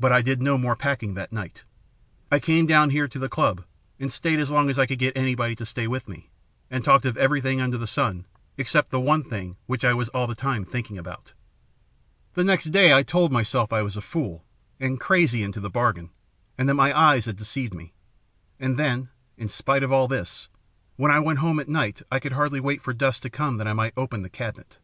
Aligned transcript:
But 0.00 0.10
I 0.10 0.20
did 0.20 0.42
no 0.42 0.58
more 0.58 0.74
packing 0.74 1.14
that 1.14 1.30
night. 1.30 1.62
I 2.28 2.40
came 2.40 2.66
down 2.66 2.90
here 2.90 3.06
to 3.06 3.18
the 3.20 3.28
Club, 3.28 3.64
and 4.00 4.12
stayed 4.12 4.40
as 4.40 4.50
long 4.50 4.68
as 4.68 4.80
I 4.80 4.84
could 4.84 4.98
get 4.98 5.16
anybody 5.16 5.54
to 5.54 5.64
stay 5.64 5.86
with 5.86 6.08
me, 6.08 6.28
and 6.68 6.84
talked 6.84 7.04
of 7.04 7.16
everything 7.16 7.60
under 7.60 7.78
the 7.78 7.86
sun 7.86 8.26
except 8.56 8.90
the 8.90 8.98
one 8.98 9.22
thing 9.22 9.58
which 9.66 9.84
I 9.84 9.94
was 9.94 10.08
all 10.08 10.26
the 10.26 10.34
time 10.34 10.64
thinking 10.64 10.98
about. 10.98 11.34
"The 12.34 12.42
next 12.42 12.72
day 12.72 12.92
I 12.92 13.04
told 13.04 13.30
myself 13.30 13.72
I 13.72 13.82
was 13.82 13.96
a 13.96 14.00
fool, 14.02 14.44
and 14.80 14.98
crazy 14.98 15.44
into 15.44 15.60
the 15.60 15.70
bargain, 15.70 16.10
and 16.58 16.68
that 16.68 16.74
my 16.74 16.92
eyes 16.92 17.26
had 17.26 17.36
deceived 17.36 17.72
me. 17.72 17.92
And 18.58 18.76
then, 18.76 19.08
in 19.36 19.48
spite 19.48 19.84
of 19.84 19.92
all 19.92 20.08
this, 20.08 20.48
when 20.96 21.12
I 21.12 21.20
went 21.20 21.38
home 21.38 21.60
at 21.60 21.68
night 21.68 22.02
I 22.10 22.18
could 22.18 22.32
hardly 22.32 22.58
wait 22.58 22.82
for 22.82 22.92
dusk 22.92 23.22
to 23.22 23.30
come 23.30 23.56
that 23.58 23.68
I 23.68 23.72
might 23.74 23.92
open 23.96 24.22
the 24.22 24.28
cabinet. 24.30 24.78